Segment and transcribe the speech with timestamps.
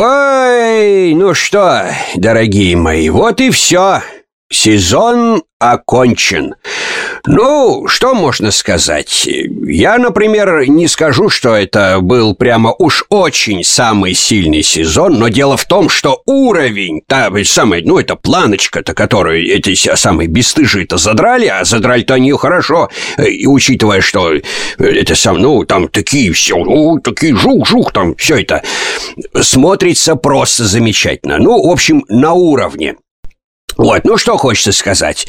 [0.00, 4.00] Ой, ну что, дорогие мои, вот и все.
[4.50, 6.54] Сезон окончен.
[7.26, 9.28] Ну, что можно сказать?
[9.66, 15.58] Я, например, не скажу, что это был прямо уж очень самый сильный сезон, но дело
[15.58, 21.64] в том, что уровень, та самая, ну, это планочка-то, которую эти самые бесстыжие-то задрали, а
[21.64, 22.88] задрали-то они хорошо,
[23.18, 24.32] и учитывая, что
[24.78, 28.62] это сам, ну, там такие все, ну, такие жух-жух, там все это
[29.42, 31.36] смотрится просто замечательно.
[31.36, 32.96] Ну, в общем, на уровне.
[33.78, 35.28] Вот, ну что хочется сказать.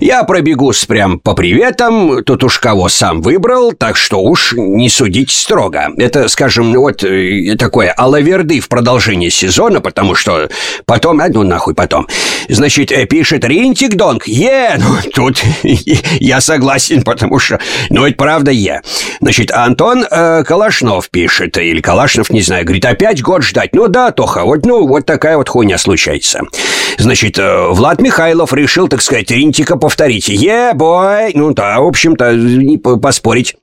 [0.00, 5.30] Я пробегусь прям по приветам, тут уж кого сам выбрал, так что уж не судить
[5.30, 5.90] строго.
[5.98, 10.48] Это, скажем, вот э, такое алаверды в продолжении сезона, потому что
[10.86, 12.08] потом, а ну нахуй потом.
[12.48, 15.42] Значит, э, пишет Ринтик Донг, е, ну тут
[16.20, 17.60] я согласен, потому что,
[17.90, 18.80] ну это правда е.
[19.20, 23.74] Значит, Антон э, Калашнов пишет, или Калашнов, не знаю, говорит, опять год ждать.
[23.74, 26.40] Ну да, Тоха, вот, ну вот такая вот хуйня случается.
[26.96, 30.28] Значит, э, Влад Влад Михайлов решил, так сказать, Ринтика повторить.
[30.28, 31.32] Е-бой!
[31.34, 33.56] Ну да, в общем-то, не поспорить.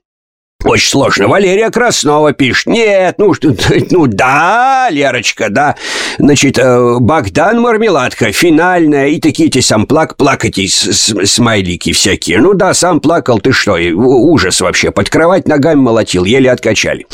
[0.62, 1.28] Очень сложно.
[1.28, 2.66] Валерия Краснова пишет.
[2.66, 3.54] Нет, ну, что,
[3.90, 5.76] ну да, Лерочка, да.
[6.18, 12.38] Значит, э, Богдан Мармеладка, финальная, и такие те сам плак, плакать, смайлики всякие.
[12.42, 14.90] Ну да, сам плакал, ты что, ужас вообще.
[14.90, 17.06] Под кровать ногами молотил, еле откачали.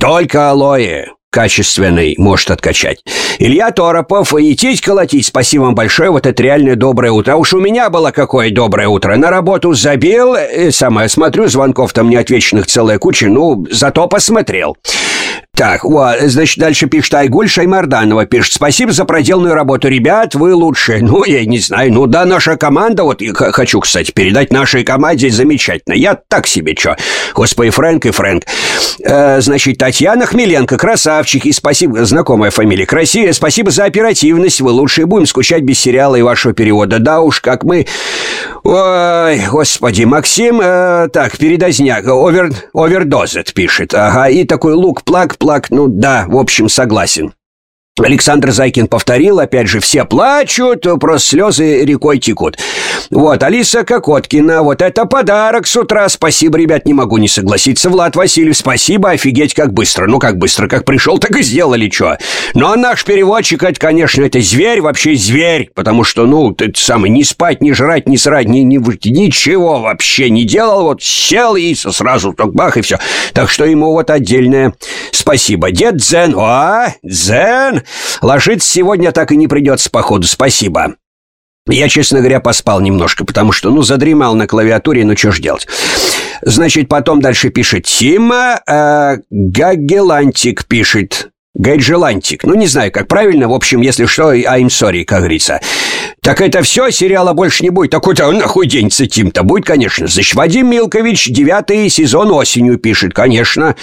[0.00, 3.00] Только алоэ качественный может откачать.
[3.38, 7.32] Илья Торопов идти колотить, спасибо вам большое, вот это реальное доброе утро.
[7.32, 9.14] А уж у меня было какое доброе утро.
[9.16, 14.78] На работу забил, и самое, смотрю, звонков там неотвеченных целая куча, ну, зато посмотрел.
[15.56, 18.26] Так, вот, значит, дальше пишет Айгуль Шаймарданова.
[18.26, 21.02] Пишет, спасибо за проделанную работу, ребят, вы лучшие.
[21.02, 25.30] Ну, я не знаю, ну да, наша команда, вот я хочу, кстати, передать нашей команде
[25.30, 25.94] замечательно.
[25.94, 26.94] Я так себе, чё.
[27.34, 28.44] Господи, Фрэнк и Фрэнк.
[29.02, 35.26] Э, значит, Татьяна Хмеленко, красавчики, спасибо, знакомая фамилия, красивая, спасибо за оперативность, вы лучшие, будем
[35.26, 36.98] скучать без сериала и вашего перевода.
[36.98, 37.86] Да уж, как мы...
[38.62, 45.88] Ой, господи, Максим, э, так, передозняк, овер, овердозет пишет, ага, и такой лук-плак, плак, ну
[45.88, 47.32] да, в общем, согласен.
[47.98, 52.58] Александр Зайкин повторил, опять же, все плачут, просто слезы рекой текут.
[53.10, 56.06] Вот, Алиса Кокоткина, вот это подарок с утра.
[56.10, 57.88] Спасибо, ребят, не могу не согласиться.
[57.88, 60.06] Влад Васильев, спасибо, офигеть, как быстро.
[60.06, 62.18] Ну, как быстро, как пришел, так и сделали, что.
[62.52, 67.24] Но наш переводчик, это, конечно, это зверь, вообще зверь, потому что, ну, ты самый, не
[67.24, 72.34] спать, не жрать, не срать, ни, ни, ничего вообще не делал, вот сел и сразу
[72.34, 72.98] так бах и все.
[73.32, 74.74] Так что ему вот отдельное
[75.12, 75.72] спасибо.
[75.72, 77.82] Дед Дзен, а, Дзен,
[78.22, 80.94] Ложиться сегодня так и не придется, походу, спасибо.
[81.68, 85.66] Я, честно говоря, поспал немножко, потому что, ну, задремал на клавиатуре, ну, что ж делать.
[86.42, 91.30] Значит, потом дальше пишет Тима, э, Гагелантик пишет.
[91.58, 92.44] Гайджелантик.
[92.44, 93.48] Ну, не знаю, как правильно.
[93.48, 95.60] В общем, если что, I'm sorry, как говорится.
[96.20, 97.92] Так это все, сериала больше не будет.
[97.92, 99.42] Такой-то нахуй денется Тим-то.
[99.42, 100.06] Будет, конечно.
[100.06, 103.74] Значит, Вадим Милкович девятый сезон осенью пишет, конечно.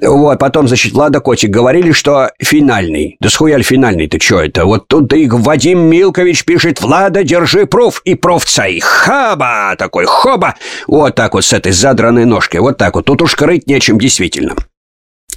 [0.00, 3.16] Вот, потом, значит, Влада Котик говорили, что финальный.
[3.20, 4.64] Да схуяль финальный-то что это?
[4.64, 8.80] Вот тут и Вадим Милкович пишет, Влада, держи проф и профцай.
[8.80, 9.76] Хаба!
[9.78, 10.56] Такой, хоба!
[10.88, 12.60] Вот так вот с этой задранной ножкой.
[12.60, 13.04] Вот так вот.
[13.04, 14.56] Тут уж крыть нечем, действительно.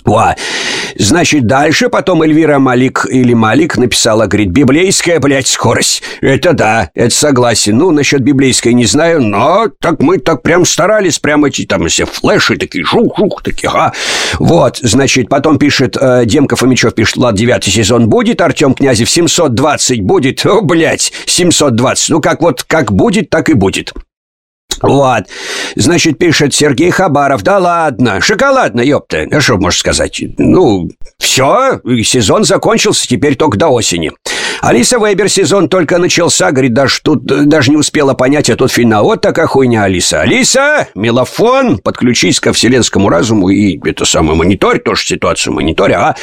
[0.06, 0.36] Во.
[0.98, 6.04] Значит, дальше потом Эльвира Малик или Малик написала, говорит, библейская, блядь, скорость.
[6.22, 7.78] Это да, это согласен.
[7.78, 12.06] Ну, насчет библейской не знаю, но так мы так прям старались, прям эти там все
[12.06, 13.94] флеши такие, жух-жух такие, ага.
[14.40, 20.02] Вот, значит, потом пишет, э, Демка Фомичев пишет, Влад, девятый сезон будет, Артем Князев 720
[20.02, 22.10] будет, о, блядь, 720.
[22.10, 23.94] Ну, как вот, как будет, так и будет.
[24.82, 25.24] Вот.
[25.76, 27.44] Значит, пишет Сергей Хабаров.
[27.44, 29.26] Да ладно, шоколадно, ёпта.
[29.32, 30.22] А что можешь сказать?
[30.38, 34.12] Ну, все, сезон закончился, теперь только до осени.
[34.66, 39.04] Алиса Вейбер сезон только начался, говорит, даже тут даже не успела понять, а тут финал.
[39.04, 40.22] Вот такая хуйня, Алиса.
[40.22, 46.16] Алиса, мелофон, подключись ко вселенскому разуму и это самое мониторь, тоже ситуацию мониторя, а?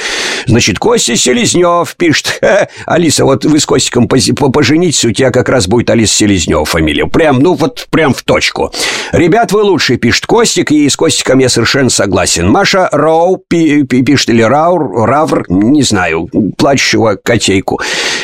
[0.46, 2.42] Значит, Костя Селезнев пишет.
[2.86, 7.06] Алиса, вот вы с Костиком поженитесь, у тебя как раз будет Алиса Селезнев фамилия.
[7.06, 8.72] Прям, ну вот прям в точку.
[9.12, 12.50] Ребят, вы лучшие, пишет Костик, и с Костиком я совершенно согласен.
[12.50, 16.28] Маша Роу пи пи пишет, или Раур, Равр, не знаю,
[16.58, 17.80] плачущего котейку.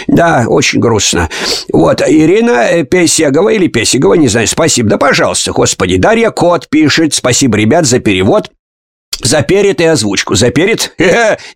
[0.08, 1.28] Да, очень грустно.
[1.72, 4.88] Вот, Ирина Песегова или Песегова, не знаю, спасибо.
[4.88, 5.98] Да, пожалуйста, господи.
[5.98, 8.50] Дарья Кот пишет, спасибо, ребят, за перевод.
[9.28, 10.36] Заперет и озвучку.
[10.36, 10.94] Заперет?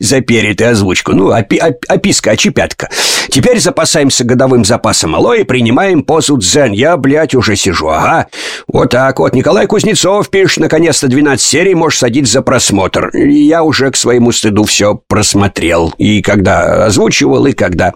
[0.00, 1.12] Заперет и озвучку.
[1.12, 2.90] Ну, опи оп описка, очепятка.
[3.30, 6.72] Теперь запасаемся годовым запасом алоэ и принимаем позу дзен.
[6.72, 7.88] Я, блядь, уже сижу.
[7.88, 8.26] Ага.
[8.66, 9.34] Вот так вот.
[9.34, 13.10] Николай Кузнецов пишет, наконец-то 12 серий, можешь садиться за просмотр.
[13.16, 15.94] Я уже к своему стыду все просмотрел.
[15.98, 17.94] И когда озвучивал, и когда.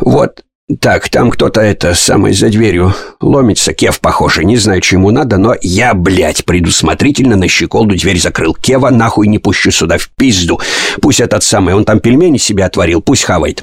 [0.00, 0.42] Вот.
[0.80, 3.72] Так, там кто-то это самый за дверью ломится.
[3.72, 8.52] Кев, похоже, не знаю, чему надо, но я, блядь, предусмотрительно на щеколду дверь закрыл.
[8.52, 10.60] Кева нахуй не пущу сюда, в пизду.
[11.00, 13.62] Пусть этот самый, он там пельмени себе отварил, пусть хавает.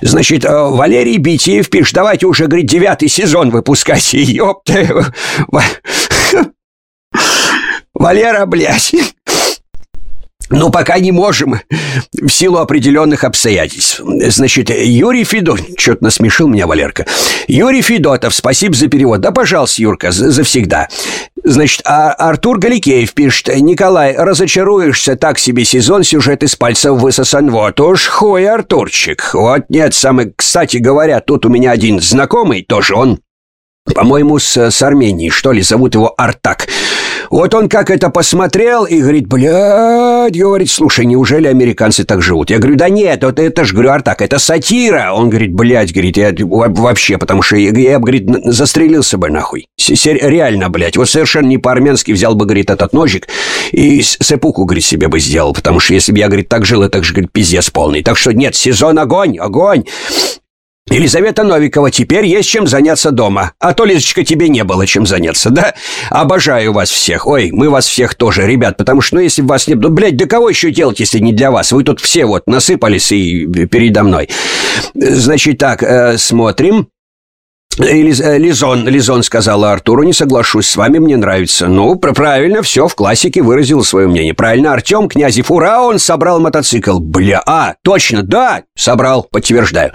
[0.00, 4.12] Значит, э, Валерий Битиев пишет, давайте уже, говорит, девятый сезон выпускать.
[4.12, 5.12] Ёпта.
[7.94, 8.94] Валера, блядь.
[10.50, 11.60] Ну, пока не можем,
[12.12, 14.00] в силу определенных обстоятельств.
[14.04, 15.66] Значит, Юрий Федотов...
[15.78, 17.06] Что-то насмешил меня Валерка.
[17.48, 19.20] Юрий Федотов, спасибо за перевод.
[19.20, 20.88] Да, пожалуйста, Юрка, завсегда.
[21.42, 23.48] Значит, а Артур Галикеев пишет.
[23.56, 27.50] Николай, разочаруешься, так себе сезон, сюжет из пальцев высосан.
[27.50, 29.30] Вот уж хуй, Артурчик.
[29.32, 30.32] Вот нет, самый...
[30.36, 33.20] Кстати говоря, тут у меня один знакомый, тоже он
[33.94, 36.68] по-моему, с, с Армении, что ли, зовут его Артак.
[37.30, 42.50] Вот он как это посмотрел и говорит, блядь, говорит, слушай, неужели американцы так живут?
[42.50, 45.12] Я говорю, да нет, вот это же, говорю, Артак, это сатира.
[45.12, 49.66] Он говорит, блядь, говорит, я вообще, потому что я, я говорит, застрелился бы нахуй.
[49.78, 53.28] Реально, блядь, вот совершенно не по-армянски взял бы, говорит, этот ножик
[53.72, 57.02] и сепуку, говорит, себе бы сделал, потому что если бы я, говорит, так жил, это
[57.02, 58.02] же, говорит, пиздец полный.
[58.02, 59.84] Так что нет, сезон огонь, огонь.
[60.90, 63.52] Елизавета Новикова, теперь есть чем заняться дома.
[63.58, 65.74] А то, Лизочка, тебе не было чем заняться, да?
[66.10, 67.26] Обожаю вас всех.
[67.26, 69.74] Ой, мы вас всех тоже, ребят, потому что, ну, если вас не...
[69.74, 71.72] Ну, блядь, да кого еще делать, если не для вас?
[71.72, 74.28] Вы тут все вот насыпались и передо мной.
[74.94, 76.88] Значит так, э, смотрим.
[77.78, 81.66] Лиз, э, Лизон, Лизон сказала Артуру, не соглашусь с вами, мне нравится.
[81.66, 84.32] Ну, правильно, все, в классике выразил свое мнение.
[84.32, 87.00] Правильно, Артем Князев, ура, он собрал мотоцикл.
[87.00, 89.92] Бля, а, точно, да, собрал, подтверждаю.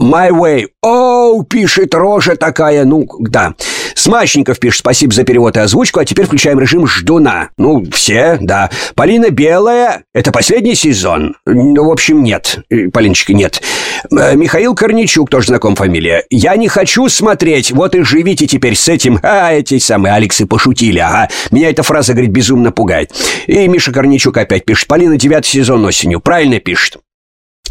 [0.00, 3.54] My way, оу, пишет рожа такая, ну, да.
[3.94, 7.50] Смачников пишет, спасибо за перевод и озвучку, а теперь включаем режим ждуна.
[7.56, 8.70] Ну, все, да.
[8.94, 11.36] Полина Белая, это последний сезон?
[11.46, 12.58] Ну, в общем, нет.
[12.92, 13.62] Полиночка, нет.
[14.10, 16.24] Э, Михаил Корничук, тоже знаком фамилия.
[16.30, 19.20] Я не хочу смотреть, вот и живите теперь с этим.
[19.22, 21.28] А, эти самые Алексы пошутили, ага.
[21.50, 23.12] Меня эта фраза, говорит, безумно пугает.
[23.46, 24.88] И Миша Корничук опять пишет.
[24.88, 26.20] Полина, девятый сезон осенью.
[26.20, 26.98] Правильно пишет.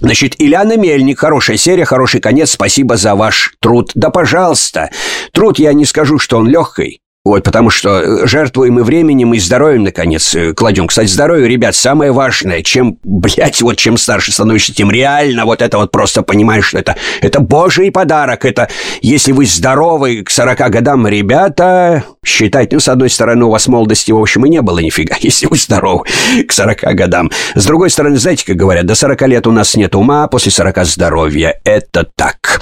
[0.03, 3.91] Значит, Ильяна Мельник, хорошая серия, хороший конец, спасибо за ваш труд.
[3.95, 4.91] Да, пожалуйста.
[5.31, 9.39] Труд я не скажу, что он легкий, вот, потому что э, жертвуем и временем, и
[9.39, 10.87] здоровьем, наконец, э, кладем.
[10.87, 12.61] Кстати, здоровье, ребят, самое важное.
[12.63, 16.97] Чем, блядь, вот чем старше становишься, тем реально вот это вот просто понимаешь, что это,
[17.21, 18.43] это божий подарок.
[18.43, 18.67] Это,
[19.01, 24.11] если вы здоровы к 40 годам, ребята, считайте, ну, с одной стороны, у вас молодости,
[24.11, 26.03] в общем, и не было нифига, если вы здоровы
[26.45, 27.31] к 40 годам.
[27.55, 30.51] С другой стороны, знаете, как говорят, до 40 лет у нас нет ума, а после
[30.51, 31.57] 40 здоровья.
[31.63, 32.59] Это так.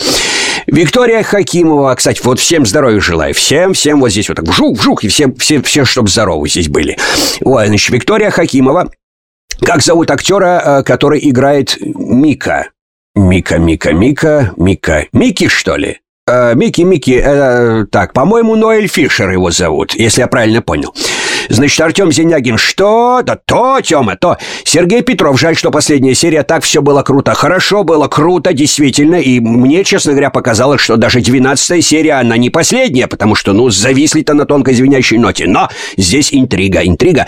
[0.67, 3.33] Виктория Хакимова, кстати, вот всем здоровья желаю.
[3.33, 6.69] Всем, всем вот здесь вот так вжух, вжух, и все, все, все, чтобы здоровы здесь
[6.69, 6.97] были.
[7.41, 8.91] Ой, значит, Виктория Хакимова.
[9.61, 12.69] Как зовут актера, э, который играет Мика?
[13.15, 15.07] Мика, Мика, Мика, Мика.
[15.11, 15.99] Мики, что ли?
[16.27, 20.93] Э, Микки, Микки, э, так, по-моему, Ноэль Фишер его зовут, если я правильно понял.
[21.49, 23.21] Значит, Артем Зенягин, что?
[23.23, 24.37] Да то, Тёма, то.
[24.63, 27.33] Сергей Петров, жаль, что последняя серия, так все было круто.
[27.33, 29.15] Хорошо было, круто, действительно.
[29.15, 33.69] И мне, честно говоря, показалось, что даже 12 серия, она не последняя, потому что, ну,
[33.69, 35.47] зависли-то на тонкой звенящей ноте.
[35.47, 37.25] Но здесь интрига, интрига.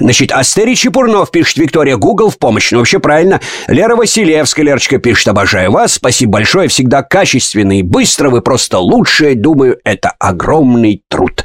[0.00, 2.70] Значит, Астери Чепурнов пишет, Виктория, Google в помощь.
[2.72, 3.40] Ну, вообще правильно.
[3.68, 9.34] Лера Василевская, Лерочка пишет, обожаю вас, спасибо большое, всегда качественный, быстро вы просто лучшие.
[9.34, 11.44] Думаю, это огромный труд.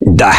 [0.00, 0.34] Да,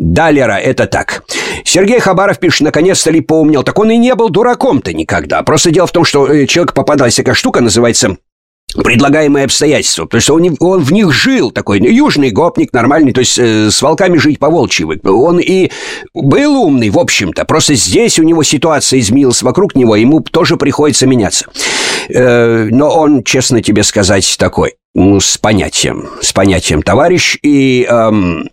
[0.00, 1.24] да, Лера, это так.
[1.62, 3.62] Сергей Хабаров пишет, наконец-то ли поумнел.
[3.62, 5.42] Так он и не был дураком-то никогда.
[5.42, 8.16] Просто дело в том, что э, человек попадалась такая штука, называется
[8.74, 13.36] предлагаемые обстоятельства, то есть он, он в них жил такой южный гопник нормальный, то есть
[13.36, 14.86] э, с волками жить по волчьи.
[15.04, 15.70] Он и
[16.14, 21.06] был умный, в общем-то, просто здесь у него ситуация изменилась вокруг него, ему тоже приходится
[21.06, 21.46] меняться.
[22.08, 28.50] Э, но он, честно тебе сказать, такой, ну, с понятием, с понятием товарищ, и, эм,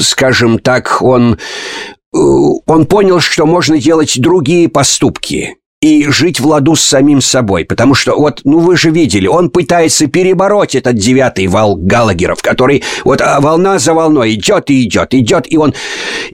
[0.00, 6.74] скажем так, он, э, он понял, что можно делать другие поступки, и жить в ладу
[6.74, 7.64] с самим собой.
[7.64, 12.82] Потому что, вот, ну вы же видели, он пытается перебороть этот девятый вал Галагеров, который
[13.04, 15.74] вот а волна за волной идет и идет, идет, и он,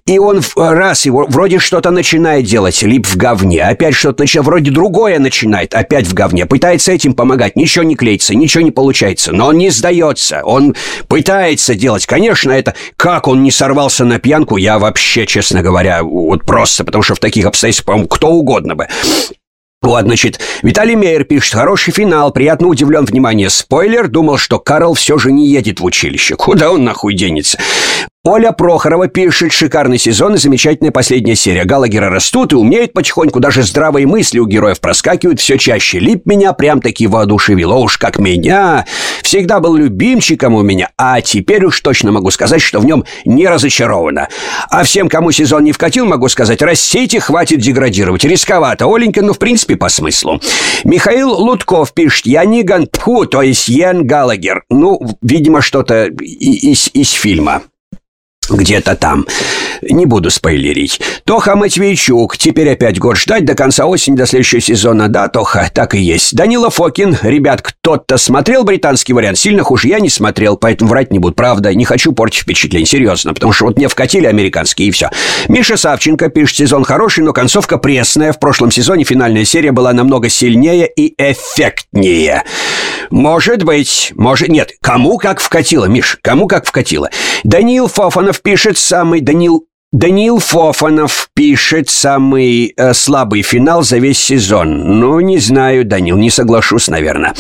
[0.06, 4.70] и он раз его вроде что-то начинает делать, лип в говне, опять что-то начинает, вроде
[4.70, 9.48] другое начинает, опять в говне, пытается этим помогать, ничего не клеится, ничего не получается, но
[9.48, 10.74] он не сдается, он
[11.06, 12.06] пытается делать.
[12.06, 17.02] Конечно, это как он не сорвался на пьянку, я вообще, честно говоря, вот просто, потому
[17.02, 18.88] что в таких обстоятельствах, по-моему, кто угодно бы.
[19.84, 25.18] Вот, значит, Виталий Мейер пишет, хороший финал, приятно удивлен, внимание, спойлер, думал, что Карл все
[25.18, 26.36] же не едет в училище.
[26.36, 27.58] Куда он нахуй денется?
[28.26, 31.66] Оля Прохорова пишет шикарный сезон и замечательная последняя серия.
[31.66, 35.99] Галагеры растут и умеют потихоньку, даже здравые мысли у героев проскакивают все чаще.
[35.99, 37.75] Лип меня прям-таки воодушевило.
[37.75, 38.87] Уж как меня.
[39.23, 43.47] Всегда был любимчиком у меня, а теперь уж точно могу сказать, что в нем не
[43.47, 44.28] разочаровано.
[44.71, 48.25] А всем, кому сезон не вкатил, могу сказать, растите, хватит деградировать.
[48.25, 50.40] Рисковато, Оленька, но ну, в принципе по смыслу.
[50.85, 54.64] Михаил Лутков пишет, я Ниган Пху, то есть Йен Галагер.
[54.71, 57.61] Ну, видимо, что-то из, из фильма
[58.50, 59.26] где-то там.
[59.82, 61.00] Не буду спойлерить.
[61.24, 62.36] Тоха Матвейчук.
[62.36, 65.08] Теперь опять год ждать до конца осени, до следующего сезона.
[65.08, 66.34] Да, Тоха, так и есть.
[66.34, 67.16] Данила Фокин.
[67.22, 69.38] Ребят, кто-то смотрел британский вариант?
[69.38, 71.34] Сильно хуже я не смотрел, поэтому врать не буду.
[71.34, 72.86] Правда, не хочу портить впечатление.
[72.86, 73.34] Серьезно.
[73.34, 75.10] Потому что вот мне вкатили американский, и все.
[75.48, 78.32] Миша Савченко пишет, сезон хороший, но концовка пресная.
[78.32, 82.44] В прошлом сезоне финальная серия была намного сильнее и эффектнее.
[83.10, 84.12] Может быть.
[84.16, 84.48] Может...
[84.48, 84.72] Нет.
[84.80, 86.18] Кому как вкатило, Миш?
[86.22, 87.10] Кому как вкатило.
[87.42, 87.88] Даниил
[88.34, 89.20] Фофанов пишет самый...
[89.20, 94.98] Данил Даниил Фофанов пишет самый э, слабый финал за весь сезон.
[94.98, 97.32] Ну, не знаю, Данил, не соглашусь, наверное.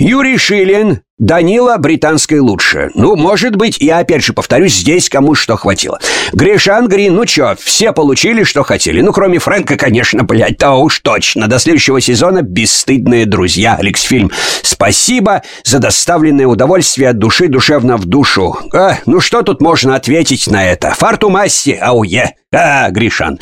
[0.00, 2.88] Юрий Шилин Данила британской лучше.
[2.94, 6.00] Ну, может быть, я опять же повторюсь, здесь кому что хватило.
[6.32, 9.02] Гришан Грин, ну чё, все получили, что хотели.
[9.02, 11.46] Ну, кроме Фрэнка, конечно, блядь, то уж точно.
[11.46, 13.76] До следующего сезона «Бесстыдные друзья».
[13.78, 14.30] Алекс Фильм.
[14.62, 18.56] Спасибо за доставленное удовольствие от души душевно в душу.
[18.72, 20.94] А, ну что тут можно ответить на это?
[20.94, 22.34] Фарту масти, ауе.
[22.50, 23.38] А, Гришан.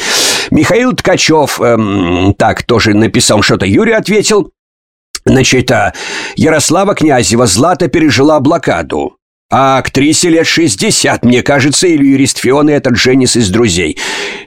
[0.50, 3.66] Михаил Ткачев, эм, так, тоже написал что-то.
[3.66, 4.50] Юрий ответил.
[5.28, 5.92] Значит, а
[6.36, 9.16] Ярослава Князева Злата пережила блокаду.
[9.50, 13.98] А актрисе лет 60, мне кажется, или юрист Фиона этот Дженнис из «Друзей».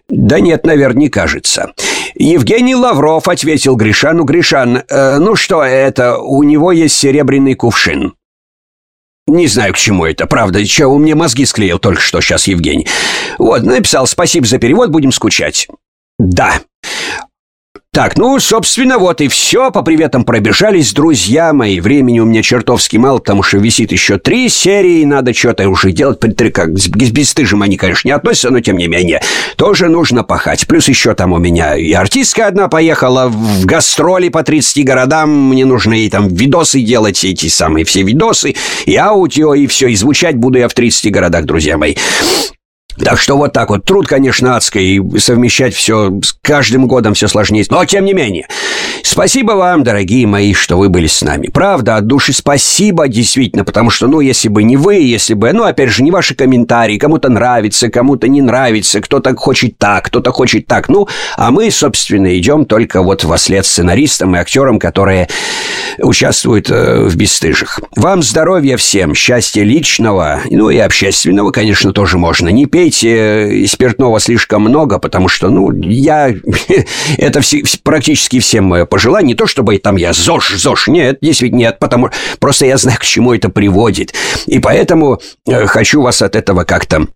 [0.09, 1.73] Да нет, наверное, не кажется.
[2.15, 4.23] Евгений Лавров ответил Гришану.
[4.23, 8.13] Гришан, э, ну что это, у него есть серебряный кувшин.
[9.27, 10.65] Не знаю, к чему это, правда.
[10.65, 12.88] Че, у меня мозги склеил только что сейчас Евгений.
[13.38, 15.67] Вот, написал, спасибо за перевод, будем скучать.
[16.19, 16.59] Да.
[17.93, 19.69] Так, ну, собственно, вот и все.
[19.69, 21.81] По приветам пробежались, друзья мои.
[21.81, 26.17] Времени у меня чертовски мало, потому что висит еще три серии, надо что-то уже делать.
[26.53, 29.21] Как с бесстыжим они, конечно, не относятся, но тем не менее.
[29.57, 30.65] Тоже нужно пахать.
[30.67, 35.50] Плюс еще там у меня и артистка одна поехала в гастроли по 30 городам.
[35.50, 38.55] Мне нужно ей там видосы делать, эти самые все видосы,
[38.86, 39.89] и аудио, и все.
[39.89, 41.95] И звучать буду я в 30 городах, друзья мои.
[42.98, 43.86] Так что вот так вот.
[43.86, 47.65] Труд, конечно, адский, и совмещать все с каждым годом все сложнее.
[47.69, 48.48] Но тем не менее.
[49.03, 51.48] Спасибо вам, дорогие мои, что вы были с нами.
[51.48, 55.63] Правда, от души спасибо, действительно, потому что, ну, если бы не вы, если бы, ну,
[55.63, 60.67] опять же, не ваши комментарии, кому-то нравится, кому-то не нравится, кто-то хочет так, кто-то хочет
[60.67, 61.07] так, ну,
[61.38, 65.27] а мы, собственно, идем только вот во след сценаристам и актерам, которые
[65.98, 67.79] участвуют э, в «Бесстыжих».
[67.95, 72.50] Вам здоровья всем, счастья личного, ну, и общественного, конечно, тоже можно.
[72.50, 76.33] Не пейте пейте спиртного слишком много, потому что, ну, я...
[77.17, 79.27] Это все, практически всем мое пожелание.
[79.29, 80.88] Не то, чтобы там я ЗОЖ, ЗОЖ.
[80.88, 82.09] Нет, действительно нет, потому...
[82.39, 84.15] Просто я знаю, к чему это приводит.
[84.47, 87.07] И поэтому э, хочу вас от этого как-то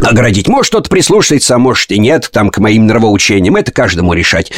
[0.00, 0.48] оградить.
[0.48, 3.56] Может, кто-то прислушается, а может и нет, там, к моим нравоучениям.
[3.56, 4.52] Это каждому решать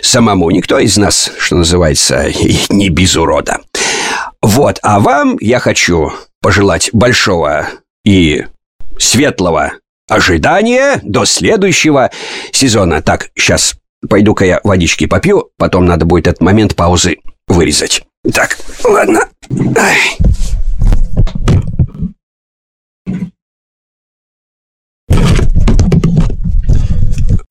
[0.00, 0.50] самому.
[0.50, 2.26] Никто из нас, что называется,
[2.70, 3.60] не без урода.
[4.40, 7.68] Вот, а вам я хочу пожелать большого
[8.04, 8.46] и
[8.98, 9.74] светлого
[10.08, 12.10] ожидание до следующего
[12.50, 13.02] сезона.
[13.02, 13.74] Так, сейчас
[14.08, 18.04] пойду-ка я водички попью, потом надо будет этот момент паузы вырезать.
[18.32, 19.28] Так, ладно.
[19.76, 20.16] Ай.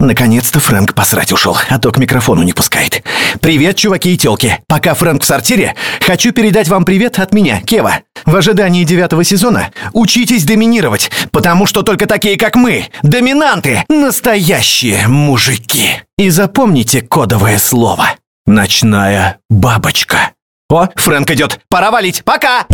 [0.02, 3.04] Наконец-то Фрэнк посрать ушел, а то к микрофону не пускает.
[3.40, 4.60] Привет, чуваки и телки.
[4.68, 8.00] Пока Фрэнк в сортире, хочу передать вам привет от меня, Кева.
[8.26, 16.02] В ожидании девятого сезона учитесь доминировать, потому что только такие, как мы, доминанты, настоящие мужики.
[16.18, 18.16] И запомните кодовое слово.
[18.48, 20.32] Ночная бабочка.
[20.68, 21.60] О, Фрэнк идет.
[21.70, 22.24] Пора валить.
[22.26, 22.66] Пока!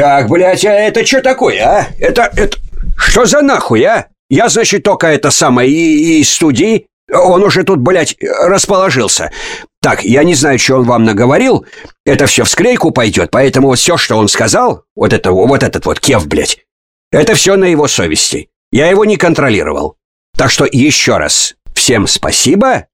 [0.00, 1.86] Так, блядь, а это что такое, а?
[1.98, 2.56] Это, это...
[2.96, 4.06] Что за нахуй, а?
[4.30, 6.86] Я, значит, только это самое и, из студии.
[7.12, 9.30] Он уже тут, блядь, расположился.
[9.82, 11.66] Так, я не знаю, что он вам наговорил.
[12.06, 15.84] Это все в скрейку пойдет, поэтому вот все, что он сказал, вот это, вот этот
[15.84, 16.60] вот кев, блядь,
[17.12, 18.48] это все на его совести.
[18.72, 19.96] Я его не контролировал.
[20.34, 22.86] Так что еще раз всем спасибо.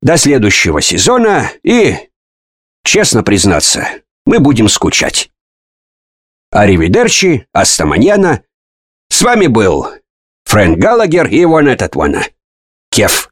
[0.00, 1.98] До следующего сезона и,
[2.84, 3.86] честно признаться,
[4.26, 5.31] мы будем скучать.
[6.52, 8.42] Аривидерчи, Астаманьяна.
[9.08, 9.86] С вами был
[10.44, 12.16] Фрэнк Галагер и вон этот вон.
[12.90, 13.31] Кеф.